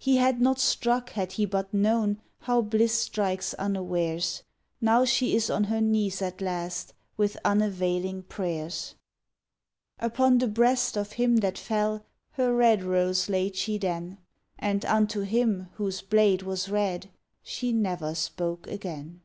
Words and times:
He 0.00 0.16
had 0.16 0.40
not 0.40 0.58
struck 0.58 1.10
had 1.10 1.34
he 1.34 1.44
but 1.46 1.72
known 1.72 2.20
How 2.40 2.60
bliss 2.60 2.92
strikes 3.00 3.54
unawares; 3.54 4.42
Now 4.80 5.04
she 5.04 5.36
is 5.36 5.48
on 5.48 5.64
her 5.70 5.80
knees 5.80 6.20
at 6.20 6.40
last, 6.40 6.92
With 7.16 7.36
unavailing 7.44 8.24
pray 8.24 8.62
rs. 8.64 8.96
BALLAD 10.00 10.10
OF 10.10 10.10
THE 10.10 10.16
FATAL 10.16 10.24
WORD 10.24 10.32
Upon 10.32 10.38
the 10.38 10.48
breast 10.52 10.96
of 10.96 11.12
him 11.12 11.36
that 11.36 11.56
fell 11.58 12.04
Her 12.32 12.52
red 12.52 12.82
rose. 12.82 13.28
laid 13.28 13.54
she 13.54 13.78
then; 13.78 14.18
And 14.58 14.84
unto 14.86 15.20
him 15.20 15.68
whose 15.74 16.02
blade 16.02 16.42
was 16.42 16.68
red 16.68 17.10
She 17.44 17.70
never 17.70 18.16
spoke 18.16 18.66
again. 18.66 19.20